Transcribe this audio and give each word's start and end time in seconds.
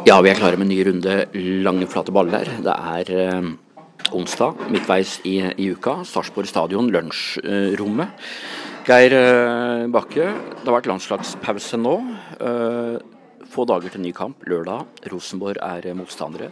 Ja, 0.00 0.16
vi 0.24 0.30
er 0.32 0.38
klare 0.38 0.56
med 0.56 0.64
en 0.64 0.72
ny 0.72 0.78
runde 0.88 1.14
lange, 1.62 1.86
flate 1.86 2.12
baller. 2.16 2.48
Det 2.64 2.72
er 2.72 3.10
eh, 3.12 3.48
onsdag, 4.16 4.62
midtveis 4.72 5.18
i, 5.28 5.34
i 5.60 5.66
uka. 5.76 5.98
Sarpsborg 6.08 6.48
stadion, 6.48 6.88
lunsjrommet. 6.90 8.24
Geir 8.88 9.14
eh, 9.18 9.84
Bakke, 9.92 10.30
det 10.32 10.64
har 10.64 10.78
vært 10.78 10.88
landslagspause 10.88 11.78
nå. 11.78 11.92
Eh, 12.40 12.96
få 13.52 13.66
dager 13.68 13.92
til 13.92 14.02
ny 14.06 14.14
kamp, 14.16 14.42
lørdag. 14.48 15.04
Rosenborg 15.12 15.60
er 15.60 15.90
eh, 15.92 15.98
motstandere. 15.98 16.48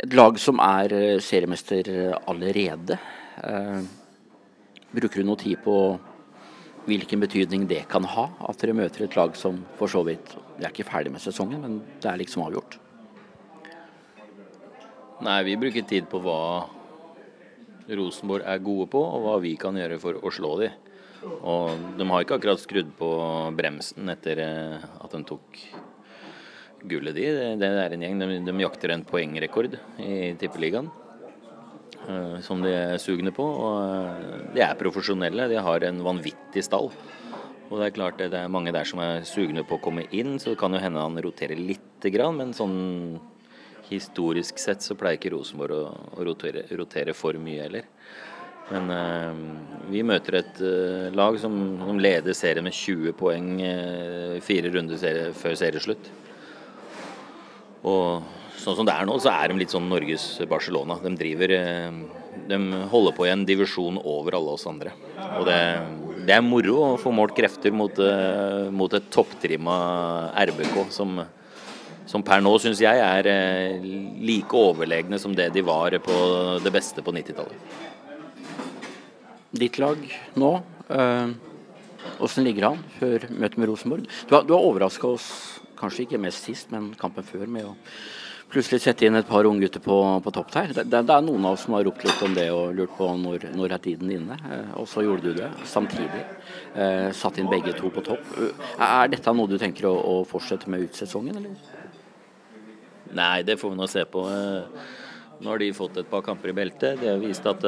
Et 0.00 0.14
lag 0.14 0.38
som 0.40 0.62
er 0.62 0.94
eh, 0.94 1.18
seriemester 1.26 1.90
allerede. 2.22 3.00
Eh, 3.50 3.82
bruker 4.94 5.20
du 5.20 5.26
noe 5.26 5.42
tid 5.42 5.58
på 5.66 5.76
hvilken 6.86 7.20
betydning 7.22 7.66
det 7.70 7.84
kan 7.90 8.04
ha 8.08 8.26
at 8.48 8.60
dere 8.62 8.76
møter 8.76 9.04
et 9.04 9.16
lag 9.18 9.36
som 9.38 9.60
for 9.78 9.90
så 9.90 10.02
vidt 10.06 10.36
Vi 10.58 10.64
er 10.64 10.72
ikke 10.72 10.88
ferdig 10.88 11.12
med 11.12 11.22
sesongen, 11.22 11.60
men 11.62 11.80
det 12.02 12.08
er 12.10 12.20
liksom 12.20 12.44
avgjort. 12.44 12.76
Nei, 15.24 15.38
vi 15.44 15.56
bruker 15.60 15.84
tid 15.88 16.08
på 16.08 16.20
hva 16.24 16.40
Rosenborg 17.90 18.44
er 18.46 18.62
gode 18.64 18.86
på, 18.92 19.00
og 19.00 19.24
hva 19.24 19.38
vi 19.42 19.54
kan 19.60 19.76
gjøre 19.76 19.98
for 20.00 20.20
å 20.20 20.32
slå 20.32 20.52
dem. 20.60 20.76
Og 21.44 21.96
de 21.98 22.06
har 22.08 22.24
ikke 22.24 22.38
akkurat 22.38 22.60
skrudd 22.62 22.92
på 22.96 23.10
bremsen 23.56 24.08
etter 24.12 24.40
eh, 24.40 24.84
at 25.04 25.12
de 25.16 25.20
tok 25.28 25.58
gullet 26.88 27.16
de. 27.16 27.26
Det 27.60 27.68
er 27.68 27.96
en 27.96 28.04
gjeng. 28.06 28.20
De, 28.22 28.38
de 28.46 28.64
jakter 28.64 28.94
en 28.94 29.04
poengrekord 29.08 29.76
i 30.00 30.32
Tippeligaen. 30.40 30.88
Eh, 32.10 32.36
som 32.44 32.62
de 32.64 32.72
er 32.74 33.00
sugne 33.02 33.32
på. 33.34 33.44
og 33.44 33.80
eh, 33.84 34.44
De 34.56 34.64
er 34.64 34.78
profesjonelle. 34.80 35.48
De 35.50 35.58
har 35.62 35.86
en 35.86 36.04
vanvittig 36.04 36.64
stall. 36.66 36.90
Og 37.70 37.76
det 37.78 37.86
er 37.86 37.94
klart 37.94 38.18
det 38.18 38.34
er 38.34 38.50
mange 38.50 38.72
der 38.74 38.88
som 38.88 39.02
er 39.02 39.22
sugne 39.28 39.62
på 39.66 39.78
å 39.78 39.82
komme 39.82 40.08
inn, 40.10 40.38
så 40.42 40.52
det 40.52 40.58
kan 40.58 40.74
jo 40.74 40.80
hende 40.82 41.02
han 41.04 41.20
roterer 41.22 41.58
lite 41.58 42.10
grann. 42.10 42.40
Men 42.40 42.56
sånn 42.56 43.20
historisk 43.90 44.58
sett 44.62 44.82
så 44.82 44.96
pleier 44.98 45.18
ikke 45.18 45.32
Rosenborg 45.34 45.76
å, 45.76 45.92
å 46.18 46.26
rotere, 46.26 46.64
rotere, 46.78 47.14
for 47.14 47.38
mye 47.42 47.66
heller. 47.66 47.86
Men 48.70 48.90
eh, 48.94 49.38
vi 49.90 50.02
møter 50.06 50.40
et 50.40 50.60
eh, 50.62 51.06
lag 51.14 51.38
som, 51.42 51.54
som, 51.82 52.02
leder 52.02 52.36
serien 52.38 52.66
med 52.66 52.74
20 52.76 53.16
poeng 53.18 53.48
eh, 53.66 54.36
fire 54.46 54.70
runder 54.74 54.98
serie, 54.98 55.30
før 55.34 55.56
serieslutt. 55.58 56.10
Og 57.90 58.39
sånn 58.60 58.76
som 58.78 58.88
det 58.88 58.94
er 58.94 59.08
nå, 59.08 59.16
så 59.22 59.32
er 59.32 59.50
de 59.50 59.60
litt 59.60 59.72
sånn 59.72 59.88
Norges 59.90 60.24
Barcelona. 60.50 60.98
De 61.02 61.14
driver 61.18 61.54
eh, 61.56 61.98
De 62.50 62.58
holder 62.92 63.16
på 63.16 63.26
i 63.26 63.32
en 63.32 63.44
divisjon 63.46 63.98
over 63.98 64.36
alle 64.38 64.54
oss 64.56 64.68
andre. 64.70 64.92
Og 65.38 65.46
det, 65.48 65.58
det 66.28 66.36
er 66.36 66.46
moro 66.46 66.78
å 66.84 66.88
få 67.00 67.12
målt 67.14 67.36
krefter 67.36 67.74
mot, 67.74 67.98
eh, 68.04 68.68
mot 68.74 68.92
et 68.96 69.10
topptrimma 69.12 69.76
RBK 70.50 70.80
som, 70.94 71.22
som 72.10 72.24
per 72.26 72.44
nå 72.44 72.56
syns 72.62 72.82
jeg 72.84 73.04
er 73.04 73.30
eh, 73.30 73.86
like 74.20 74.56
overlegne 74.56 75.20
som 75.20 75.36
det 75.36 75.50
de 75.54 75.64
var 75.66 75.96
på 76.04 76.18
det 76.64 76.74
beste 76.74 77.04
på 77.06 77.14
90-tallet. 77.16 77.78
Ditt 79.50 79.80
lag 79.82 79.98
nå, 80.38 80.50
åssen 82.22 82.44
ligger 82.46 82.68
han 82.68 82.84
før 83.00 83.24
møtet 83.34 83.58
med 83.58 83.66
Rosenborg? 83.66 84.04
Du 84.30 84.36
har, 84.36 84.44
du 84.46 84.52
har 84.54 84.62
overraska 84.62 85.10
oss, 85.10 85.26
kanskje 85.80 86.04
ikke 86.04 86.20
mest 86.22 86.46
sist, 86.46 86.70
men 86.70 86.92
kampen 87.00 87.26
før, 87.26 87.48
med 87.50 87.66
å 87.66 87.74
plutselig 88.50 88.80
sette 88.82 89.06
inn 89.06 89.18
et 89.18 89.28
par 89.28 89.46
unggutter 89.46 89.82
på, 89.82 89.96
på 90.24 90.32
topp 90.34 90.54
her. 90.58 90.72
Det, 90.74 90.84
det, 90.90 91.00
er 91.02 91.24
noen 91.24 91.46
av 91.46 91.56
oss 91.56 91.66
som 91.66 91.76
har 91.76 91.84
ropt 91.86 92.04
litt 92.06 92.22
om 92.26 92.34
det 92.36 92.46
og 92.54 92.74
lurt 92.76 92.94
på 92.96 93.08
når, 93.20 93.46
når 93.56 93.76
er 93.76 93.82
tiden 93.84 94.10
inne. 94.14 94.38
Eh, 94.50 94.72
og 94.80 94.88
så 94.90 95.04
gjorde 95.06 95.30
du 95.30 95.38
det 95.38 95.50
samtidig. 95.70 96.22
Eh, 96.74 97.10
satt 97.16 97.38
inn 97.40 97.50
begge 97.50 97.74
to 97.78 97.92
på 97.94 98.04
topp. 98.06 98.32
Eh, 98.40 98.64
er 98.86 99.12
dette 99.12 99.36
noe 99.36 99.50
du 99.50 99.56
tenker 99.60 99.88
å, 99.90 99.94
å 99.94 100.16
fortsette 100.28 100.70
med 100.72 100.88
ut 100.88 100.98
sesongen, 100.98 101.38
eller? 101.40 101.78
Nei, 103.16 103.40
det 103.46 103.58
får 103.58 103.72
vi 103.72 103.80
nå 103.80 103.88
se 103.90 104.04
på. 104.06 104.26
Nå 105.40 105.50
har 105.50 105.62
de 105.62 105.72
fått 105.74 106.02
et 106.02 106.10
par 106.10 106.22
kamper 106.26 106.52
i 106.52 106.58
beltet. 106.60 107.00
Det 107.00 107.10
har 107.10 107.22
vist 107.22 107.46
at 107.50 107.64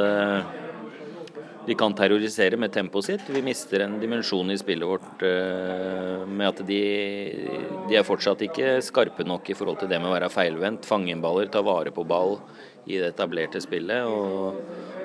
de 1.66 1.74
kan 1.78 1.94
terrorisere 1.94 2.58
med 2.58 2.72
tempoet 2.74 3.06
sitt. 3.06 3.28
Vi 3.30 3.42
mister 3.44 3.84
en 3.84 3.98
dimensjon 4.02 4.50
i 4.50 4.58
spillet 4.58 4.88
vårt 4.88 5.22
uh, 5.22 6.24
med 6.26 6.48
at 6.48 6.62
de, 6.66 6.80
de, 7.88 7.96
er 7.98 8.06
fortsatt 8.06 8.42
ikke 8.48 8.80
skarpe 8.82 9.26
nok 9.26 9.52
i 9.52 9.56
forhold 9.56 9.78
til 9.82 9.90
det 9.92 10.00
med 10.02 10.10
å 10.10 10.16
være 10.16 10.30
feilvendt. 10.32 10.88
Fange 10.88 11.14
baller, 11.22 11.50
ta 11.52 11.62
vare 11.62 11.94
på 11.94 12.06
ball 12.08 12.40
i 12.90 12.98
det 12.98 13.12
etablerte 13.12 13.62
spillet. 13.62 14.08
Og, 14.10 14.58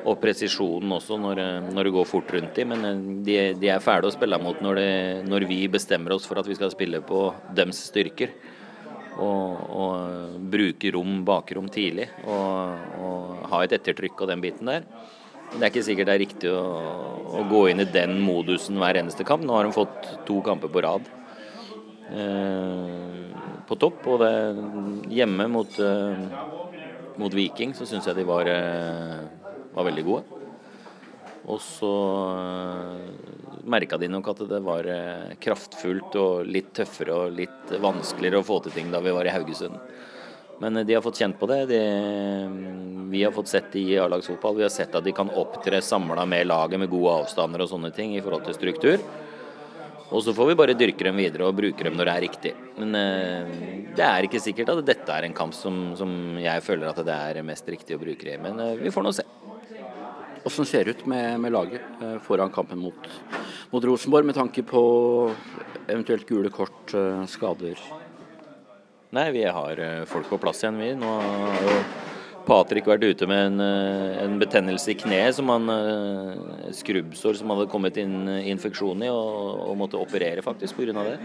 og 0.07 0.17
presisjonen 0.21 0.95
også 0.97 1.19
når, 1.21 1.43
når, 1.67 1.89
det 1.89 1.95
går 1.97 2.09
fort 2.09 2.33
rundt 2.33 2.57
dem. 2.57 2.73
Men 2.73 2.89
eh, 2.89 3.05
de, 3.27 3.37
de 3.61 3.71
er 3.73 3.83
fæle 3.83 4.09
å 4.09 4.15
spille 4.15 4.41
mot 4.41 4.61
når, 4.63 4.81
det, 4.81 4.91
når, 5.29 5.45
vi 5.49 5.59
bestemmer 5.71 6.15
oss 6.15 6.25
for 6.29 6.41
at 6.41 6.49
vi 6.49 6.57
skal 6.57 6.73
spille 6.73 7.03
på 7.05 7.27
dems 7.57 7.85
styrker. 7.91 8.33
Og, 9.17 9.61
og 9.73 10.41
bruke 10.53 10.89
rom, 10.93 11.21
bakrom 11.25 11.69
tidlig. 11.73 12.09
Og, 12.25 12.91
og 13.01 13.47
ha 13.53 13.63
et 13.65 13.77
ettertrykk 13.77 14.25
og 14.25 14.33
den 14.33 14.41
biten 14.41 14.73
der. 14.73 14.89
Det 15.47 15.61
er 15.61 15.69
ikke 15.71 15.85
sikkert 15.87 16.09
det 16.09 16.15
er 16.15 16.21
riktig 16.21 16.49
å, 16.51 16.63
å, 17.39 17.43
gå 17.47 17.61
inn 17.71 17.79
i 17.81 17.87
den 17.87 18.17
modusen 18.19 18.77
hver 18.81 18.99
eneste 18.99 19.25
kamp. 19.27 19.45
Nå 19.47 19.55
har 19.55 19.67
de 19.67 19.75
fått 19.75 20.09
to 20.27 20.41
kamper 20.45 20.71
på 20.71 20.83
rad 20.83 21.07
eh, 22.11 23.27
på 23.67 23.77
topp. 23.79 24.03
Og 24.11 24.19
det, 24.23 24.31
hjemme 25.15 25.47
mot, 25.51 25.79
eh, 25.79 26.25
mot 27.21 27.37
Viking 27.39 27.75
så 27.77 27.87
syns 27.87 28.09
jeg 28.09 28.19
de 28.19 28.27
var, 28.27 28.51
eh, 28.51 29.23
var, 29.71 29.87
veldig 29.87 30.05
gode. 30.09 30.43
Og 31.47 31.63
så 31.63 31.93
eh, 32.35 33.07
merka 33.71 33.99
de 34.01 34.11
nok 34.11 34.27
at 34.33 34.43
det 34.51 34.61
var 34.67 34.91
eh, 34.91 35.37
kraftfullt 35.39 36.19
og 36.19 36.51
litt 36.51 36.73
tøffere 36.75 37.15
og 37.23 37.39
litt 37.39 37.75
vanskeligere 37.79 38.43
å 38.43 38.47
få 38.51 38.59
til 38.65 38.75
ting 38.75 38.91
da 38.91 38.99
vi 39.03 39.15
var 39.15 39.27
i 39.27 39.35
Haugesund. 39.35 39.79
Men 40.59 40.81
de 40.87 40.93
har 40.93 41.03
fått 41.05 41.19
kjent 41.21 41.37
på 41.39 41.47
det. 41.49 41.59
De, 41.69 41.79
vi 43.11 43.23
har 43.23 43.31
fått 43.31 43.51
sett 43.51 43.71
det 43.71 43.79
i 43.79 43.97
A-lagsfotball. 44.01 44.57
Vi 44.57 44.65
har 44.65 44.73
sett 44.73 44.95
at 44.95 45.05
de 45.05 45.13
kan 45.15 45.29
opptre 45.29 45.81
samla 45.81 46.25
med 46.25 46.47
laget 46.47 46.81
med 46.81 46.89
gode 46.89 47.13
avstander 47.21 47.61
og 47.61 47.69
sånne 47.69 47.91
ting 47.93 48.15
i 48.17 48.23
forhold 48.25 48.47
til 48.47 48.57
struktur. 48.57 49.03
Og 50.07 50.23
så 50.23 50.31
får 50.31 50.47
vi 50.47 50.55
bare 50.55 50.75
dyrke 50.77 51.03
dem 51.03 51.19
videre 51.19 51.49
og 51.49 51.57
bruke 51.57 51.83
dem 51.83 51.97
når 51.99 52.07
det 52.07 52.13
er 52.13 52.23
riktig. 52.23 52.53
Men 52.77 52.95
eh, 52.95 53.49
det 53.97 54.05
er 54.05 54.27
ikke 54.27 54.39
sikkert 54.39 54.71
at 54.71 54.85
dette 54.87 55.11
er 55.11 55.27
en 55.27 55.35
kamp 55.35 55.55
som, 55.55 55.91
som 55.99 56.09
jeg 56.39 56.63
føler 56.63 56.87
at 56.89 57.01
det 57.03 57.17
er 57.31 57.43
mest 57.45 57.67
riktig 57.67 57.97
å 57.97 58.01
bruke 58.01 58.23
det 58.23 58.37
i. 58.37 58.41
Men 58.41 58.61
eh, 58.63 58.77
vi 58.79 58.93
får 58.93 59.03
nå 59.03 59.13
se. 59.17 59.27
Hvordan 60.47 60.69
ser 60.69 60.87
det 60.87 60.95
ut 60.95 61.07
med, 61.11 61.41
med 61.43 61.51
laget 61.51 61.99
eh, 61.99 62.17
foran 62.23 62.53
kampen 62.55 62.79
mot, 62.79 63.09
mot, 63.73 63.83
Rosenborg, 63.83 64.29
med 64.29 64.39
tanke 64.39 64.63
på 64.63 64.81
eventuelt 65.89 66.27
gule 66.29 66.53
kort, 66.55 66.95
skader? 67.27 67.83
Nei, 69.15 69.31
vi 69.31 69.45
har 69.45 69.79
eh, 69.79 70.03
folk 70.05 70.27
på 70.29 70.37
plass 70.41 70.63
igjen, 70.63 70.79
vi. 70.81 70.91
Nå 70.99 71.07
har 71.07 71.61
jo 71.63 71.75
Patrick 72.47 72.87
vært 72.87 73.05
ute 73.07 73.27
med 73.27 73.45
en, 73.45 73.61
eh, 73.63 74.17
en 74.23 74.35
betennelse 74.39 74.91
i 74.91 74.97
kneet, 74.99 75.35
som 75.37 75.47
han 75.51 75.69
eh, 75.71 76.71
skrubbsår 76.75 77.37
som 77.39 77.53
hadde 77.53 77.69
kommet 77.71 77.99
inn 78.01 78.27
infeksjon 78.27 79.03
i, 79.03 79.09
og, 79.11 79.63
og 79.67 79.77
måtte 79.79 79.99
operere 79.99 80.43
faktisk 80.43 80.79
pga. 80.79 81.03
det. 81.07 81.17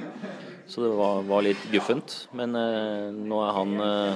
Så 0.71 0.84
det 0.84 0.92
var, 0.94 1.22
var, 1.26 1.42
litt 1.42 1.62
guffent. 1.72 2.28
Men 2.38 2.54
eh, 2.59 3.10
nå 3.15 3.41
er 3.42 3.56
han 3.59 3.75
eh, 3.87 4.15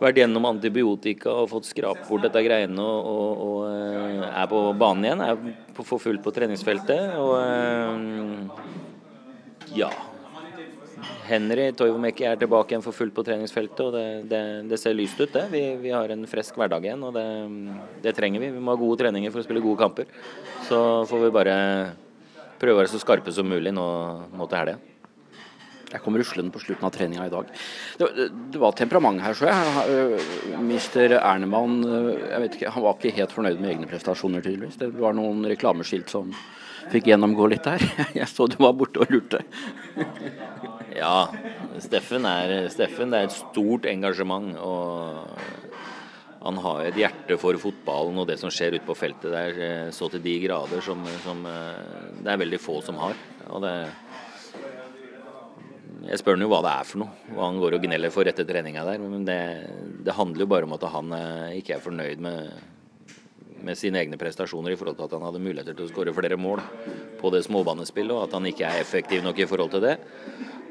vært 0.00 0.22
gjennom 0.22 0.48
antibiotika 0.48 1.34
og 1.42 1.50
fått 1.52 1.68
skrapt 1.68 2.08
bort 2.08 2.24
dette 2.24 2.40
greiene 2.44 2.80
og, 2.80 3.10
og, 3.12 3.44
og, 3.48 4.24
er 4.32 4.48
på 4.48 4.62
banen 4.80 5.04
igjen. 5.10 5.26
Er 5.28 5.76
for 5.76 6.00
fullt 6.00 6.24
på 6.24 6.32
treningsfeltet. 6.32 7.20
Og 7.20 7.36
ja 9.76 9.92
Henry 11.26 11.68
Toivomäki 11.78 12.26
er 12.26 12.38
tilbake 12.40 12.74
igjen 12.74 12.84
for 12.84 12.96
fullt 12.96 13.14
på 13.14 13.24
treningsfeltet, 13.26 13.80
og 13.84 13.94
det, 13.94 14.06
det, 14.30 14.42
det 14.70 14.78
ser 14.80 14.96
lyst 14.96 15.20
ut, 15.20 15.30
det. 15.32 15.44
Vi, 15.52 15.62
vi, 15.82 15.92
har 15.94 16.10
en 16.10 16.24
frisk 16.30 16.58
hverdag 16.58 16.86
igjen, 16.86 17.02
og 17.06 17.14
det, 17.14 17.26
det, 18.04 18.14
trenger 18.16 18.42
vi. 18.42 18.52
Vi 18.54 18.62
må 18.62 18.74
ha 18.74 18.80
gode 18.80 19.04
treninger 19.04 19.34
for 19.34 19.42
å 19.42 19.46
spille 19.46 19.62
gode 19.64 19.80
kamper. 19.82 20.08
Så 20.68 20.78
får 21.10 21.26
vi 21.26 21.34
bare 21.34 21.58
prøve 22.62 22.76
å 22.76 22.80
være 22.82 22.92
så 22.92 23.02
skarpe 23.02 23.34
som 23.34 23.48
mulig 23.48 23.74
nå, 23.74 23.86
mot 24.38 24.58
helga. 24.58 24.78
Jeg 25.92 26.00
kom 26.00 26.16
ruslende 26.16 26.52
på 26.54 26.62
slutten 26.62 26.86
av 26.88 26.92
treninga 26.94 27.26
i 27.28 27.32
dag. 27.32 27.50
Det, 28.00 28.08
det, 28.24 28.60
var 28.60 28.72
temperament 28.76 29.20
her, 29.20 29.36
så 29.36 29.50
jeg. 29.50 30.56
Mister 30.64 31.18
Ernemann 31.18 31.82
jeg 31.84 32.40
vet 32.46 32.56
ikke, 32.56 32.72
han 32.72 32.86
var 32.86 32.96
ikke 32.96 33.16
helt 33.18 33.34
fornøyd 33.36 33.60
med 33.60 33.74
egne 33.74 33.90
prestasjoner, 33.90 34.44
tydeligvis. 34.44 34.80
Det 34.80 34.88
var 34.96 35.16
noen 35.18 35.44
reklameskilt 35.52 36.12
som 36.12 36.32
fikk 36.90 37.12
gjennomgå 37.12 37.48
litt 37.52 37.66
der. 37.66 37.84
Jeg 38.20 38.28
så 38.30 38.48
du 38.50 38.58
var 38.62 38.74
borte 38.78 39.04
og 39.04 39.12
lurte. 39.12 39.42
Ja, 40.96 41.28
Steffen 41.82 42.26
er, 42.28 42.68
Steffen 42.72 43.14
er 43.16 43.28
et 43.28 43.36
stort 43.36 43.86
engasjement. 43.88 44.56
og 44.58 45.28
han 46.42 46.58
har 46.58 46.80
et 46.88 46.98
hjerte 46.98 47.36
for 47.38 47.54
fotballen 47.60 48.16
og 48.18 48.26
det 48.26 48.34
som 48.40 48.50
skjer 48.50 48.74
ute 48.74 48.86
på 48.86 48.96
feltet 48.98 49.30
der, 49.30 49.58
eh, 49.62 49.90
så 49.94 50.08
til 50.10 50.22
de 50.24 50.34
grader 50.42 50.82
som, 50.82 51.04
som, 51.22 51.44
eh, 51.46 52.16
det 52.18 52.32
er 52.32 52.40
veldig 52.40 52.58
få 52.58 52.80
som 52.82 52.98
har. 52.98 53.14
Og 53.46 53.62
det, 53.62 53.74
jeg 56.08 56.18
spør 56.18 56.34
han 56.34 56.42
jo 56.42 56.50
hva 56.50 56.62
det 56.66 56.72
er 56.74 56.88
for 56.88 57.02
noe, 57.04 57.14
hva 57.30 57.46
han 57.46 57.60
går 57.62 57.76
og 57.76 57.86
gneller 57.86 58.10
for 58.14 58.26
etter 58.26 58.48
treninga 58.48 58.82
der. 58.88 58.98
Men 59.04 59.26
det, 59.28 59.38
det, 60.02 60.16
handler 60.18 60.42
jo 60.42 60.50
bare 60.50 60.66
om 60.66 60.74
at 60.74 60.88
han 60.96 61.14
eh, 61.14 61.58
ikke 61.60 61.76
er 61.76 61.84
fornøyd 61.84 62.24
med, 62.26 62.50
med 63.66 63.78
sine 63.78 64.00
egne 64.02 64.18
prestasjoner 64.20 64.74
i 64.74 64.78
forhold 64.78 64.98
til 64.98 65.06
at 65.08 65.14
han 65.16 65.26
hadde 65.26 65.42
muligheter 65.42 65.76
til 65.76 65.86
å 65.86 65.90
skåre 65.90 66.14
flere 66.16 66.38
mål 66.40 66.62
på 67.20 67.30
det 67.34 67.44
småbanespillet, 67.46 68.14
og 68.14 68.26
at 68.26 68.34
han 68.38 68.48
ikke 68.50 68.66
er 68.68 68.82
effektiv 68.82 69.22
nok 69.24 69.38
i 69.38 69.48
forhold 69.48 69.72
til 69.74 69.84
det. 69.84 69.96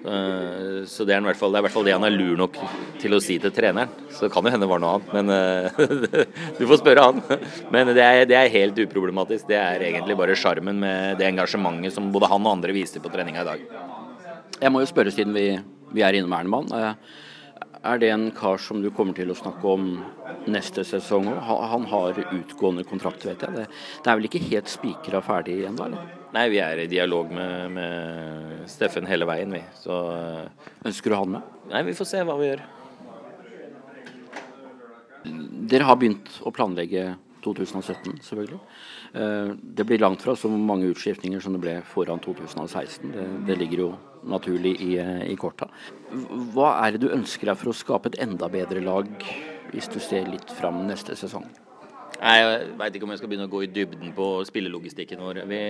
Uh, 0.02 0.82
så 0.90 1.06
det 1.06 1.14
er, 1.14 1.22
hvert 1.22 1.38
fall, 1.38 1.54
det 1.54 1.60
er 1.60 1.62
i 1.62 1.66
hvert 1.68 1.76
fall 1.76 1.86
det 1.86 1.94
han 1.94 2.06
er 2.08 2.16
lur 2.16 2.40
nok 2.40 2.56
til 3.02 3.14
å 3.14 3.22
si 3.22 3.38
til 3.42 3.54
treneren. 3.54 3.92
Så 4.10 4.26
det 4.26 4.32
kan 4.34 4.46
jo 4.46 4.54
hende 4.54 4.66
det 4.66 4.72
var 4.72 4.82
noe 4.82 4.96
annet, 4.98 5.12
men 5.14 5.30
uh, 5.30 6.16
du 6.58 6.64
får 6.66 6.82
spørre 6.82 7.06
han. 7.06 7.22
Men 7.74 7.94
det 7.94 8.06
er, 8.06 8.24
det 8.30 8.38
er, 8.40 8.54
helt 8.56 8.82
uproblematisk. 8.82 9.46
Det 9.52 9.60
er 9.60 9.86
egentlig 9.92 10.18
bare 10.18 10.38
sjarmen 10.38 10.82
med 10.82 11.22
det 11.22 11.30
engasjementet 11.30 11.94
som 11.96 12.10
både 12.14 12.32
han 12.32 12.48
og 12.48 12.56
andre 12.58 12.76
viste 12.76 13.04
på 13.04 13.14
treninga 13.14 13.46
i 13.46 13.52
dag. 13.52 13.68
Jeg 14.62 14.74
må 14.74 14.82
jo 14.82 14.90
spørre, 14.90 15.14
siden 15.14 15.38
vi, 15.38 15.46
vi 15.94 16.06
er 16.06 16.18
innom 16.18 16.34
Ernmann. 16.38 16.74
Er 17.82 17.98
det 17.98 18.12
en 18.14 18.28
kar 18.38 18.60
som 18.62 18.82
du 18.84 18.92
kommer 18.94 19.16
til 19.18 19.32
å 19.34 19.36
snakke 19.38 19.66
om 19.66 19.86
neste 20.46 20.84
sesong 20.86 21.32
òg? 21.32 21.40
Han 21.72 21.88
har 21.90 22.20
utgående 22.28 22.84
kontrakt, 22.86 23.26
vet 23.26 23.42
jeg. 23.42 23.56
Det, 23.56 23.64
det 24.06 24.12
er 24.12 24.20
vel 24.20 24.28
ikke 24.30 24.42
helt 24.52 24.70
spikra 24.70 25.22
ferdig 25.26 25.64
ennå? 25.66 25.88
Nei, 26.36 26.44
vi 26.54 26.60
er 26.62 26.84
i 26.84 26.86
dialog 26.92 27.34
med, 27.34 27.74
med 27.74 28.70
Steffen 28.70 29.10
hele 29.10 29.26
veien, 29.26 29.58
vi. 29.58 29.64
Så 29.82 29.98
Ønsker 30.86 31.10
du 31.10 31.18
han 31.18 31.34
med? 31.34 31.58
Nei, 31.74 31.82
vi 31.90 31.98
får 31.98 32.12
se 32.12 32.22
hva 32.28 32.38
vi 32.38 32.52
gjør. 32.52 32.64
Dere 35.74 35.90
har 35.90 35.98
begynt 35.98 36.30
å 36.46 36.54
planlegge 36.54 37.16
2017, 37.46 38.20
selvfølgelig. 38.26 38.60
Eh, 39.14 39.54
det 39.78 39.86
blir 39.88 40.02
langt 40.02 40.24
fra 40.26 40.36
så 40.36 40.52
mange 40.52 40.92
utskiftninger 40.92 41.44
som 41.44 41.58
det 41.58 41.64
ble 41.64 41.76
foran 41.94 42.22
2016. 42.24 43.12
Det, 43.16 43.28
det 43.50 43.60
ligger 43.60 43.86
jo 43.86 43.90
naturlig 44.32 44.76
i, 44.86 44.94
i 45.32 45.36
korta. 45.40 45.70
Hva 46.54 46.76
er 46.86 46.94
det 46.94 47.06
du 47.06 47.12
ønsker 47.14 47.50
deg 47.50 47.60
for 47.60 47.72
å 47.72 47.78
skape 47.78 48.12
et 48.12 48.22
enda 48.24 48.50
bedre 48.52 48.84
lag, 48.86 49.10
hvis 49.72 49.90
du 49.92 50.00
ser 50.04 50.30
litt 50.30 50.54
fram 50.60 50.84
neste 50.88 51.18
sesong? 51.18 51.50
Nei, 52.22 52.36
Jeg 52.38 52.74
veit 52.78 52.96
ikke 52.98 53.08
om 53.08 53.12
jeg 53.16 53.18
skal 53.18 53.30
begynne 53.32 53.48
å 53.48 53.50
gå 53.50 53.64
i 53.66 53.70
dybden 53.74 54.12
på 54.14 54.26
spillelogistikken 54.46 55.24
vår. 55.26 55.40
Vi, 55.50 55.62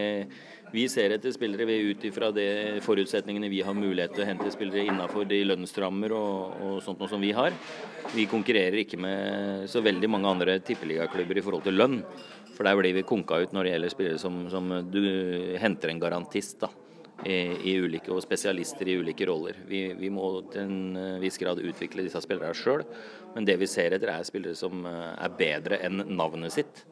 vi 0.74 0.84
ser 0.92 1.14
etter 1.16 1.32
spillere 1.32 1.78
ut 1.88 2.04
ifra 2.10 2.28
de 2.36 2.48
forutsetningene 2.84 3.48
vi 3.54 3.62
har 3.64 3.78
mulighet 3.78 4.12
til 4.18 4.26
å 4.26 4.28
hente 4.28 4.52
spillere 4.52 4.84
innafor 4.84 5.30
de 5.30 5.40
lønnsrammer 5.48 6.12
og, 6.18 6.60
og, 6.60 6.76
sånt 6.84 7.00
noe 7.00 7.12
som 7.12 7.24
vi 7.24 7.32
har. 7.38 7.56
Vi 8.12 8.28
konkurrerer 8.28 8.84
ikke 8.84 9.00
med 9.00 9.72
så 9.72 9.80
veldig 9.86 10.12
mange 10.12 10.36
andre 10.36 10.60
tippeligaklubber 10.60 11.40
i 11.40 11.46
forhold 11.48 11.64
til 11.70 11.80
lønn. 11.80 12.02
For 12.52 12.68
der 12.68 12.76
blir 12.82 13.00
vi 13.00 13.08
konka 13.08 13.40
ut 13.40 13.56
når 13.56 13.64
det 13.64 13.76
gjelder 13.78 13.96
spillere 13.96 14.20
som, 14.28 14.44
som 14.52 14.76
du 14.92 15.04
henter 15.56 15.96
en 15.96 16.04
garantist. 16.04 16.60
da 16.66 16.81
i, 17.26 17.76
ulike, 17.78 18.12
og 18.14 18.24
spesialister 18.24 18.90
i 18.90 18.98
ulike 19.02 19.28
roller. 19.30 19.58
Vi, 19.68 19.84
vi 19.98 20.10
må 20.14 20.30
til 20.52 20.64
en 20.64 20.98
eh, 20.98 21.20
viss 21.22 21.38
grad 21.42 21.62
utvikle 21.62 22.06
disse 22.06 22.22
spillerne 22.24 22.56
sjøl, 22.58 22.86
men 23.36 23.46
det 23.48 23.60
vi 23.62 23.70
ser 23.70 23.96
etter 23.96 24.14
er 24.14 24.26
spillere 24.28 24.58
som 24.58 24.86
eh, 24.90 25.12
er 25.14 25.38
bedre 25.38 25.82
enn 25.86 26.06
navnet 26.16 26.56
sitt. 26.56 26.84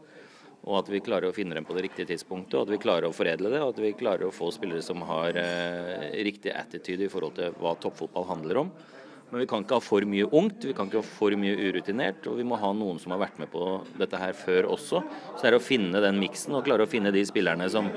Og 0.68 0.82
at 0.82 0.92
vi 0.92 1.02
klarer 1.02 1.30
å 1.30 1.36
finne 1.36 1.56
dem 1.56 1.66
på 1.66 1.74
det 1.78 1.88
riktige 1.88 2.10
tidspunktet, 2.12 2.58
og 2.58 2.68
at 2.68 2.74
vi 2.74 2.82
klarer 2.84 3.08
å 3.08 3.16
foredle 3.16 3.52
det. 3.54 3.62
Og 3.64 3.74
at 3.74 3.82
vi 3.82 3.96
klarer 3.98 4.28
å 4.28 4.36
få 4.36 4.52
spillere 4.54 4.84
som 4.86 5.02
har 5.08 5.40
eh, 5.40 6.10
riktig 6.28 6.54
attitude 6.54 7.08
i 7.08 7.12
forhold 7.12 7.38
til 7.40 7.56
hva 7.62 7.78
toppfotball 7.80 8.28
handler 8.30 8.66
om. 8.66 8.74
Men 9.30 9.44
vi 9.44 9.48
kan 9.50 9.62
ikke 9.62 9.78
ha 9.78 9.84
for 9.86 10.06
mye 10.10 10.26
ungt, 10.26 10.66
vi 10.66 10.74
kan 10.74 10.88
ikke 10.90 11.04
ha 11.04 11.06
for 11.06 11.36
mye 11.38 11.70
urutinert. 11.70 12.26
Og 12.28 12.40
vi 12.42 12.46
må 12.50 12.58
ha 12.60 12.74
noen 12.76 13.00
som 13.02 13.14
har 13.14 13.22
vært 13.24 13.40
med 13.42 13.52
på 13.54 13.66
dette 14.02 14.20
her 14.20 14.34
før 14.38 14.72
også. 14.76 15.04
Så 15.32 15.42
det 15.42 15.52
er 15.52 15.58
å 15.58 15.64
finne 15.64 16.02
den 16.04 16.20
miksen 16.22 16.58
og 16.58 16.66
klare 16.68 16.86
å 16.86 16.90
finne 16.90 17.14
de 17.14 17.24
spillerne 17.30 17.70
som 17.72 17.88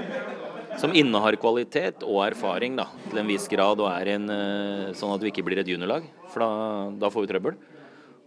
som 0.81 0.95
innehar 0.97 1.37
kvalitet 1.41 2.05
og 2.07 2.23
erfaring 2.25 2.77
da, 2.79 2.89
til 3.09 3.21
en 3.21 3.29
viss 3.29 3.49
grad, 3.51 3.81
og 3.83 3.91
er 3.91 4.15
en, 4.17 4.31
eh, 4.31 4.93
sånn 4.97 5.13
at 5.15 5.23
vi 5.23 5.33
ikke 5.33 5.45
blir 5.47 5.61
et 5.61 5.69
juniorlag. 5.69 6.07
For 6.33 6.45
da, 6.45 6.51
da 7.05 7.11
får 7.13 7.27
vi 7.27 7.33
trøbbel. 7.33 7.61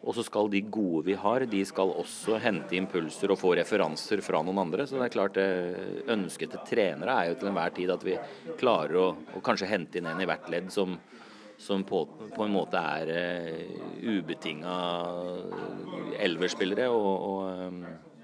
Og 0.06 0.14
så 0.14 0.22
skal 0.22 0.52
de 0.54 0.62
gode 0.62 1.08
vi 1.08 1.16
har, 1.18 1.48
de 1.50 1.64
skal 1.66 1.90
også 1.90 2.38
hente 2.42 2.78
impulser 2.78 3.32
og 3.34 3.40
få 3.42 3.56
referanser 3.58 4.22
fra 4.22 4.44
noen 4.46 4.62
andre. 4.62 4.86
Så 4.86 5.00
det 5.00 5.08
er 5.08 5.16
klart 5.16 5.40
eh, 5.42 6.04
ønsket 6.14 6.54
til 6.54 6.66
trenere 6.70 7.16
er 7.18 7.32
jo 7.32 7.40
til 7.42 7.50
enhver 7.50 7.74
tid 7.74 7.94
at 7.94 8.06
vi 8.06 8.18
klarer 8.60 9.00
å, 9.02 9.08
å 9.34 9.42
kanskje 9.46 9.72
hente 9.72 9.98
inn 9.98 10.10
en 10.12 10.22
i 10.22 10.30
hvert 10.30 10.50
ledd 10.54 10.70
som, 10.74 10.94
som 11.58 11.82
på, 11.88 12.04
på, 12.36 12.46
en 12.46 12.54
måte 12.54 12.78
er 12.78 13.10
uh, 13.10 14.06
ubetinga 14.06 14.76
elverspillere. 16.22 16.92
og, 16.94 17.14
og 17.32 18.15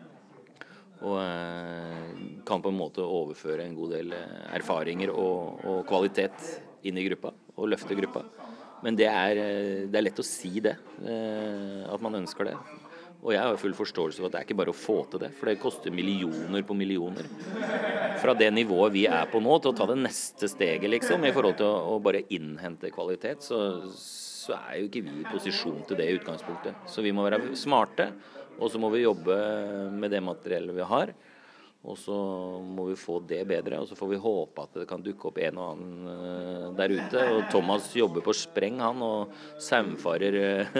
og 1.01 1.17
eh, 1.21 2.09
kan 2.45 2.61
på 2.61 2.69
en 2.69 2.77
måte 2.77 3.05
overføre 3.05 3.65
en 3.65 3.77
god 3.77 3.95
del 3.95 4.13
eh, 4.17 4.43
erfaringer 4.57 5.13
og, 5.13 5.63
og 5.65 5.81
kvalitet 5.89 6.37
inn 6.85 6.97
i 6.97 7.05
gruppa 7.09 7.33
og 7.57 7.71
løfte 7.71 7.97
gruppa. 7.97 8.25
Men 8.85 8.97
det 8.97 9.09
er, 9.09 9.41
eh, 9.41 9.81
det 9.89 9.97
er, 9.97 10.05
lett 10.05 10.21
å 10.21 10.25
si 10.25 10.61
det, 10.61 10.77
at 11.01 12.01
man 12.05 12.21
ønsker 12.21 12.51
det. 12.51 12.55
Og 13.21 13.35
jeg 13.35 13.41
har 13.41 13.57
full 13.61 13.75
forståelse 13.77 14.17
for 14.17 14.29
at 14.29 14.33
det 14.33 14.39
er 14.39 14.45
ikke 14.47 14.57
bare 14.57 14.73
å 14.73 14.77
få 14.77 14.95
til 15.11 15.21
det, 15.21 15.29
for 15.37 15.49
det 15.49 15.61
koster 15.61 15.93
millioner 15.93 16.63
på 16.65 16.73
millioner. 16.77 17.27
Fra 18.21 18.33
det 18.37 18.49
nivået 18.53 18.95
vi 18.95 19.03
er 19.05 19.29
på 19.29 19.41
nå, 19.41 19.59
til 19.61 19.73
å 19.73 19.77
ta 19.77 19.85
det 19.91 19.99
neste 20.01 20.49
steget, 20.49 20.89
liksom, 20.89 21.27
i 21.29 21.33
forhold 21.35 21.59
til 21.61 21.69
å, 21.69 21.99
bare 22.01 22.23
innhente 22.33 22.89
kvalitet, 22.93 23.45
så, 23.45 23.59
så 23.93 24.57
er 24.57 24.79
jo 24.79 24.89
ikke 24.89 25.05
vi 25.05 25.21
i 25.21 25.29
posisjon 25.29 25.83
til 25.85 26.01
det 26.01 26.09
i 26.09 26.17
utgangspunktet. 26.17 26.89
Så 26.89 27.05
vi 27.05 27.13
må 27.13 27.27
være 27.27 27.53
smarte 27.57 28.09
og 28.61 28.71
så 28.71 28.79
må 28.79 28.91
vi 28.93 29.03
jobbe 29.03 29.35
med 29.91 30.13
det 30.13 30.21
materiellet 30.23 30.77
vi 30.77 30.89
har. 30.93 31.13
Og 31.81 31.97
så 31.97 32.15
må 32.61 32.83
vi 32.91 32.95
få 32.99 33.15
det 33.25 33.39
bedre, 33.49 33.79
og 33.81 33.87
så 33.89 33.95
får 33.97 34.09
vi 34.11 34.19
håpe 34.21 34.61
at 34.61 34.75
det 34.77 34.83
kan 34.89 35.01
dukke 35.01 35.31
opp 35.31 35.39
en 35.41 35.57
og 35.57 35.69
annen 35.71 36.09
eh, 36.11 36.65
der 36.77 36.93
ute. 36.93 37.23
Og 37.33 37.39
Thomas 37.49 37.87
jobber 37.97 38.21
på 38.21 38.35
spreng, 38.37 38.77
han, 38.83 39.01
og 39.01 39.31
saumfarer 39.57 40.37
eh, 40.37 40.75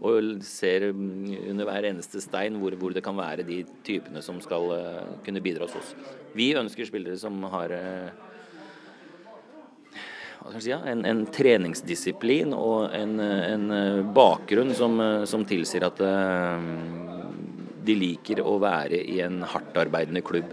og 0.00 0.40
ser 0.46 0.88
under 0.94 1.68
hver 1.68 1.90
eneste 1.90 2.24
stein 2.24 2.56
hvor, 2.62 2.72
hvor, 2.80 2.96
det 2.96 3.04
kan 3.04 3.18
være 3.20 3.44
de 3.44 3.60
typene 3.84 4.24
som 4.24 4.40
skal 4.40 4.72
eh, 4.78 5.02
kunne 5.26 5.44
bidra 5.44 5.68
hos 5.68 5.76
oss. 5.76 5.92
Vi 6.36 6.54
ønsker 6.56 6.88
spillere 6.88 7.20
som 7.20 7.44
har 7.52 7.76
Si, 10.62 10.70
en, 10.70 11.00
en, 11.02 11.24
treningsdisiplin 11.34 12.52
og 12.54 12.92
en, 12.94 13.16
en 13.18 13.64
bakgrunn 14.14 14.70
som, 14.78 15.00
som, 15.26 15.42
tilsier 15.48 15.88
at 15.88 15.98
de 17.86 17.96
liker 17.98 18.42
å 18.42 18.56
være 18.62 18.98
i 18.98 19.20
en 19.24 19.42
hardtarbeidende 19.46 20.22
klubb. 20.26 20.52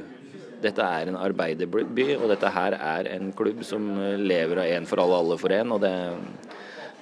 Dette 0.64 0.86
er 0.86 1.10
en 1.12 1.20
arbeiderby, 1.20 2.14
og 2.16 2.30
dette 2.32 2.52
her 2.56 2.78
er 2.78 3.10
en 3.18 3.34
klubb 3.36 3.66
som 3.68 3.90
lever 4.22 4.62
av 4.62 4.76
én 4.78 4.86
for 4.88 5.02
alle, 5.04 5.20
alle 5.20 5.40
for 5.42 5.56
én. 5.56 5.74
Og 5.76 5.82
det, 5.84 5.92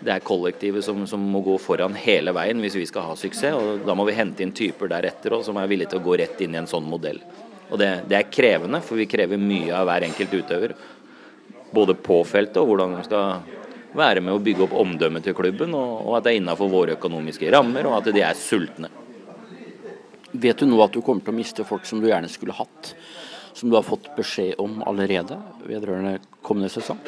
det 0.01 0.16
er 0.16 0.25
kollektivet 0.25 0.86
som, 0.86 1.04
som, 1.10 1.22
må 1.22 1.44
gå 1.45 1.57
foran 1.62 1.98
hele 2.00 2.33
veien 2.33 2.62
hvis 2.63 2.80
vi 2.80 2.88
skal 2.89 3.12
ha 3.12 3.18
suksess. 3.19 3.54
og 3.54 3.86
Da 3.86 3.95
må 3.98 4.07
vi 4.10 4.18
hente 4.18 4.45
inn 4.45 4.56
typer 4.57 4.89
deretter 4.89 5.38
også, 5.38 5.51
som 5.51 5.62
er 5.62 5.69
villige 5.69 5.94
til 5.94 6.01
å 6.01 6.07
gå 6.07 6.18
rett 6.24 6.42
inn 6.42 6.57
i 6.57 6.62
en 6.62 6.69
sånn 6.69 6.88
modell. 6.89 7.22
Og 7.72 7.80
det, 7.80 7.92
det 8.10 8.18
er 8.18 8.31
krevende, 8.33 8.81
for 8.83 9.00
vi 9.00 9.10
krever 9.10 9.39
mye 9.39 9.75
av 9.78 9.86
hver 9.88 10.07
enkelt 10.10 10.33
utøver. 10.42 10.74
Både 11.72 11.95
på 11.95 12.18
feltet 12.28 12.60
og 12.60 12.72
hvordan 12.72 12.98
vi 12.98 13.06
skal 13.07 13.60
være 13.95 14.24
med 14.24 14.33
å 14.33 14.42
bygge 14.44 14.66
opp 14.66 14.74
omdømmet 14.81 15.28
til 15.28 15.36
klubben, 15.38 15.75
og, 15.78 15.94
og 16.07 16.18
at 16.18 16.25
det 16.25 16.33
er 16.33 16.42
innafor 16.42 16.72
våre 16.72 16.98
økonomiske 16.98 17.54
rammer, 17.54 17.88
og 17.88 18.00
at 18.00 18.11
de 18.16 18.26
er 18.26 18.40
sultne. 18.40 18.90
Vet 20.31 20.61
du 20.61 20.68
nå 20.68 20.80
at 20.83 20.94
du 20.95 21.02
kommer 21.04 21.23
til 21.26 21.33
å 21.33 21.38
miste 21.38 21.66
folk 21.68 21.83
som 21.88 22.00
du 22.00 22.07
gjerne 22.07 22.30
skulle 22.31 22.56
hatt? 22.56 22.94
Som 23.52 23.69
du 23.69 23.76
har 23.76 23.83
fått 23.83 24.07
beskjed 24.16 24.61
om 24.64 24.80
allerede 24.88 25.35
vedrørende 25.68 26.21
kommende 26.45 26.71
sesong? 26.71 27.02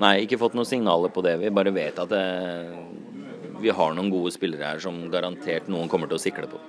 Nei, 0.00 0.22
ikke 0.24 0.38
fått 0.40 0.54
noen 0.56 0.68
signaler 0.68 1.10
på 1.12 1.24
det. 1.26 1.34
Vi 1.42 1.50
bare 1.52 1.74
vet 1.74 1.98
at 2.00 2.12
det, 2.12 2.20
eh, 2.20 3.56
vi 3.60 3.74
har 3.74 3.96
noen 3.96 4.12
gode 4.12 4.30
spillere 4.32 4.64
her 4.64 4.78
som 4.80 5.10
garantert 5.10 5.68
noen 5.68 5.90
kommer 5.90 6.08
til 6.08 6.16
å 6.16 6.22
sikle 6.22 6.46
på. 6.48 6.60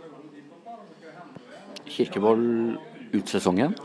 Kirkevold 1.86 2.80
ut 3.14 3.32
sesongen? 3.32 3.78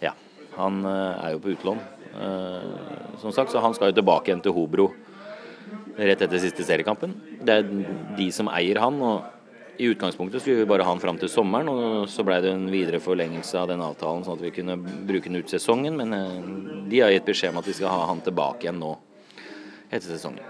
Ja, 0.00 0.14
han 0.56 0.84
eh, 0.86 1.26
er 1.26 1.34
jo 1.34 1.42
på 1.42 1.52
utlån. 1.56 1.82
Eh, 2.12 3.18
som 3.20 3.34
sagt, 3.34 3.50
så 3.50 3.60
han 3.60 3.74
skal 3.74 3.90
jo 3.90 3.98
tilbake 3.98 4.30
igjen 4.30 4.44
til 4.44 4.54
Hobro 4.56 4.92
rett 5.98 6.22
etter 6.22 6.40
siste 6.40 6.64
seriekampen. 6.64 7.12
Det 7.42 7.58
er 7.58 7.70
de 8.16 8.30
som 8.32 8.48
eier 8.48 8.80
han. 8.80 9.02
og 9.02 9.41
i 9.76 9.88
utgangspunktet 9.88 10.42
skulle 10.42 10.62
vi 10.62 10.68
bare 10.68 10.84
ha 10.84 10.92
den 10.92 11.00
fram 11.00 11.18
til 11.18 11.30
sommeren, 11.32 11.68
og 11.68 12.08
så 12.10 12.24
ble 12.26 12.38
det 12.44 12.52
en 12.52 12.66
videre 12.70 13.00
forlengelse 13.00 13.56
av 13.58 13.70
den 13.70 13.82
avtalen, 13.84 14.24
sånn 14.26 14.36
at 14.36 14.44
vi 14.44 14.52
kunne 14.54 14.76
bruke 14.78 15.30
den 15.30 15.40
ut 15.40 15.52
sesongen. 15.52 15.96
Men 15.98 16.12
eh, 16.16 16.40
de 16.90 17.00
har 17.00 17.14
gitt 17.14 17.28
beskjed 17.30 17.54
om 17.54 17.62
at 17.62 17.70
vi 17.70 17.76
skal 17.78 17.92
ha 17.92 18.08
han 18.10 18.20
tilbake 18.24 18.66
igjen 18.66 18.82
nå 18.82 18.92
etter 19.88 20.08
sesongen. 20.10 20.44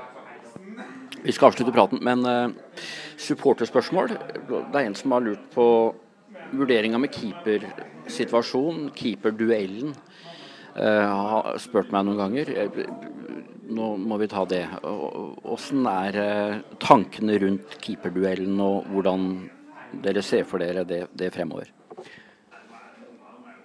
Vi 1.22 1.32
skal 1.34 1.52
avslutte 1.52 1.74
praten, 1.74 2.00
men 2.02 2.24
uh, 2.26 2.78
supporterspørsmål. 3.20 4.10
Det 4.48 4.74
er 4.74 4.86
en 4.88 4.96
som 4.98 5.14
har 5.14 5.22
lurt 5.22 5.44
på 5.54 5.66
vurderinga 6.50 6.98
med 6.98 7.14
keepersituasjonen, 7.14 8.88
keeperduellen. 8.96 9.94
Uh, 10.72 11.04
har 11.04 11.58
spurt 11.60 11.90
meg 11.92 12.06
noen 12.06 12.20
ganger 12.22 12.48
nå 13.72 13.92
må 14.00 14.18
vi 14.20 14.28
ta 14.30 14.44
det. 14.48 14.64
Åssen 14.82 15.86
er 15.88 16.18
eh, 16.20 16.60
tankene 16.82 17.38
rundt 17.42 17.76
keeperduellen, 17.82 18.58
og 18.62 18.88
hvordan 18.92 19.28
dere 20.02 20.24
ser 20.24 20.46
for 20.48 20.62
dere 20.62 20.84
det, 20.88 21.04
det 21.18 21.30
fremover? 21.34 21.70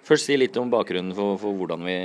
Først 0.08 0.30
si 0.30 0.38
litt 0.38 0.56
om 0.56 0.70
bakgrunnen 0.72 1.12
for, 1.16 1.36
for 1.40 1.56
hvordan 1.56 1.84
vi, 1.84 1.98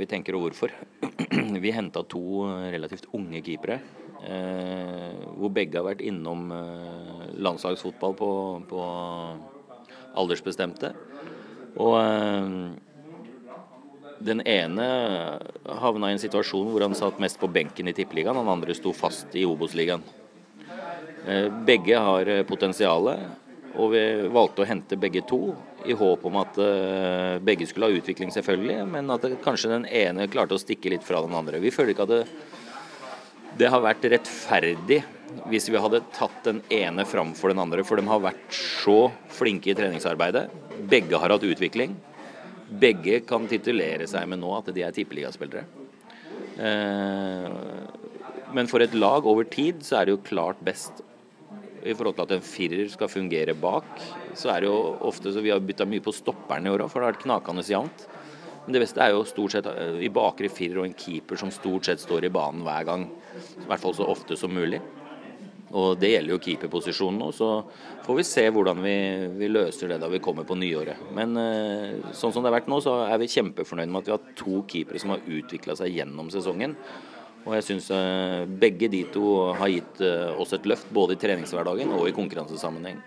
vi, 0.00 0.08
tenker 0.08 0.36
og 0.36 0.46
hvorfor. 0.46 0.72
Vi 1.60 1.72
henta 1.74 2.00
to 2.08 2.46
relativt 2.72 3.10
unge 3.16 3.42
keepere, 3.44 3.76
eh, 4.24 5.18
hvor 5.36 5.52
begge 5.52 5.76
har 5.76 5.84
vært 5.86 6.00
innom 6.04 6.48
eh, 6.56 7.26
landslagsfotball 7.36 8.16
på, 8.16 8.30
på 8.70 8.86
aldersbestemte. 10.20 10.94
Og 11.76 11.98
eh, 12.00 12.56
Den 14.20 14.42
ene 14.44 14.86
havna 15.80 16.10
i 16.10 16.16
en 16.16 16.20
situasjon 16.20 16.68
hvor 16.68 16.84
han 16.84 16.96
satt 16.96 17.20
mest 17.22 17.38
på 17.40 17.48
benken 17.48 17.88
i 17.88 17.94
Tippeligaen, 17.96 18.36
den 18.36 18.52
andre 18.52 18.76
sto 18.76 18.92
fast 18.92 19.32
i 19.32 19.46
Obos-ligaen. 19.48 20.02
Eh, 21.26 21.48
begge 21.64 21.96
har 21.96 22.28
eh, 22.28 22.42
potensialet, 22.48 23.24
og 23.80 23.92
vi 23.94 24.02
valgte 24.32 24.64
å 24.64 24.68
hente 24.68 24.98
begge 25.00 25.22
to 25.28 25.54
i 25.88 25.96
håp 25.96 26.24
om 26.26 26.36
at 26.40 26.56
uh, 26.58 27.38
begge 27.40 27.68
skulle 27.70 27.86
ha 27.86 27.94
utvikling, 27.96 28.32
selvfølgelig, 28.34 28.80
men 28.90 29.12
at 29.14 29.22
kanskje 29.44 29.70
den 29.70 29.86
ene 29.86 30.26
klarte 30.28 30.56
å 30.56 30.60
stikke 30.60 30.90
litt 30.92 31.06
fra 31.06 31.22
den 31.24 31.36
andre. 31.38 31.60
Vi 31.62 31.70
føler 31.72 31.94
ikke 31.94 32.04
at 32.08 32.12
det, 32.12 32.24
det 33.62 33.70
har 33.70 33.84
vært 33.84 34.04
rettferdig 34.10 34.98
hvis 35.48 35.70
vi 35.70 35.80
hadde 35.80 36.02
tatt 36.16 36.42
den 36.44 36.58
ene 36.74 37.06
framfor 37.06 37.54
den 37.54 37.62
andre, 37.62 37.86
for 37.86 37.96
de 37.96 38.10
har 38.10 38.22
vært 38.26 38.58
så 38.58 38.98
flinke 39.32 39.70
i 39.70 39.78
treningsarbeidet. 39.78 40.48
Begge 40.90 41.22
har 41.22 41.32
hatt 41.32 41.46
utvikling. 41.46 41.94
Begge 42.70 43.20
kan 43.26 43.48
titulere 43.50 44.06
seg 44.10 44.28
med 44.30 44.42
nå 44.42 44.50
at 44.58 44.70
de 44.74 44.84
er 44.86 44.94
tippeligaspillere. 44.94 45.64
Uh, 46.60 47.46
men 48.54 48.68
for 48.70 48.82
et 48.82 48.94
lag 48.94 49.26
over 49.26 49.46
tid 49.48 49.82
så 49.86 50.00
er 50.00 50.06
det 50.06 50.14
jo 50.16 50.26
klart 50.26 50.60
best 50.66 51.02
i 51.80 51.94
forhold 51.96 52.16
til 52.18 52.26
at 52.26 52.34
en 52.36 52.44
firer 52.44 52.88
skal 52.92 53.08
fungere 53.08 53.54
bak, 53.56 53.88
så 54.36 54.52
er 54.52 54.62
det 54.62 54.68
jo 54.68 54.78
ofte 55.08 55.32
så 55.32 55.40
Vi 55.40 55.52
har 55.52 55.62
bytta 55.64 55.86
mye 55.88 56.04
på 56.04 56.12
stopperen 56.12 56.66
i 56.66 56.72
år 56.72 56.84
òg, 56.84 56.90
for 56.92 57.00
det 57.00 57.06
har 57.06 57.14
vært 57.14 57.24
knakende 57.24 57.64
jevnt. 57.64 58.06
Men 58.66 58.76
det 58.76 58.82
beste 58.82 59.00
er 59.00 59.14
jo 59.14 59.24
stort 59.24 59.54
sett 59.54 59.66
eh, 59.70 60.02
i 60.04 60.12
bakre 60.12 60.50
firer 60.52 60.82
og 60.82 60.88
en 60.90 60.96
keeper 60.96 61.40
som 61.40 61.52
stort 61.54 61.88
sett 61.88 62.02
står 62.02 62.28
i 62.28 62.32
banen 62.32 62.60
hver 62.66 62.84
gang. 62.86 63.06
I 63.64 63.68
hvert 63.70 63.82
fall 63.82 63.96
så 63.96 64.08
ofte 64.12 64.36
som 64.36 64.52
mulig. 64.52 64.82
Og 65.70 66.00
det 66.02 66.08
gjelder 66.10 66.34
jo 66.34 66.40
keeperposisjonen 66.42 67.20
nå, 67.22 67.28
så 67.34 67.50
får 68.02 68.16
vi 68.18 68.24
se 68.26 68.42
hvordan 68.50 68.80
vi, 68.82 68.94
vi, 69.38 69.50
løser 69.52 69.92
det 69.92 70.00
da 70.02 70.08
vi 70.10 70.18
kommer 70.22 70.46
på 70.48 70.56
nyåret. 70.58 70.98
Men 71.14 71.36
eh, 71.38 72.00
sånn 72.10 72.34
som 72.34 72.42
det 72.42 72.50
har 72.50 72.56
vært 72.58 72.70
nå, 72.72 72.80
så 72.82 72.96
er 73.06 73.20
vi 73.22 73.30
kjempefornøyd 73.30 73.92
med 73.92 74.02
at 74.02 74.10
vi 74.10 74.16
har 74.16 74.34
to 74.40 74.64
keepere 74.70 75.02
som 75.02 75.14
har 75.14 75.22
utvikla 75.38 75.78
seg 75.78 75.94
gjennom 75.94 76.32
sesongen. 76.34 76.74
Og 77.46 77.54
jeg 77.56 77.68
syns 77.68 77.86
eh, 77.94 78.42
begge 78.50 78.90
de 78.90 79.04
to 79.14 79.24
har 79.60 79.70
gitt 79.70 80.02
eh, 80.04 80.34
oss 80.42 80.56
et 80.58 80.66
løft, 80.66 80.90
både 80.96 81.14
i 81.14 81.22
treningshverdagen 81.22 81.94
og 81.94 82.08
i 82.10 82.16
konkurransesammenheng. 82.18 82.98